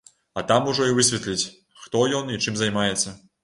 [0.41, 1.47] А там ужо і высветліць,
[1.85, 3.19] хто ён і чым займаецца.